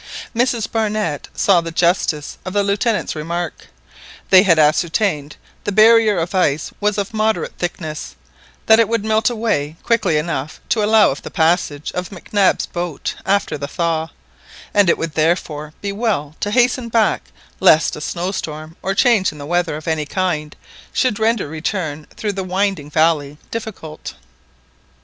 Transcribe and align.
Mrs 0.35 0.65
Barnett 0.71 1.27
saw 1.35 1.61
the 1.61 1.69
justice 1.69 2.39
of 2.43 2.53
the 2.53 2.63
Lieutenant's 2.63 3.15
remark. 3.15 3.67
They 4.31 4.41
had 4.41 4.57
ascertained 4.57 5.33
that 5.35 5.65
the 5.65 5.71
barrier 5.71 6.17
of 6.17 6.33
ice 6.33 6.71
was 6.81 6.97
of 6.97 7.13
moderate 7.13 7.59
thickness, 7.59 8.15
that 8.65 8.79
it 8.79 8.89
would 8.89 9.05
melt 9.05 9.29
away 9.29 9.75
quickly 9.83 10.17
enough 10.17 10.59
to 10.69 10.83
allow 10.83 11.11
of 11.11 11.21
the 11.21 11.29
passage 11.29 11.91
of 11.91 12.11
Mac 12.11 12.33
Nab's 12.33 12.65
boat 12.65 13.13
after 13.27 13.59
the 13.59 13.67
thaw, 13.67 14.07
and 14.73 14.89
it 14.89 14.97
would 14.97 15.13
therefore 15.13 15.71
be 15.81 15.91
well 15.91 16.35
to 16.39 16.49
hasten 16.49 16.89
back 16.89 17.25
lest 17.59 17.95
a 17.95 18.01
snow 18.01 18.31
storm 18.31 18.75
or 18.81 18.95
change 18.95 19.31
in 19.31 19.37
the 19.37 19.45
weather 19.45 19.77
of 19.77 19.87
any 19.87 20.07
kind 20.07 20.55
should 20.91 21.19
render 21.19 21.47
return 21.47 22.07
through 22.17 22.33
the 22.33 22.43
winding 22.43 22.89
valley 22.89 23.37
difficult. 23.51 24.15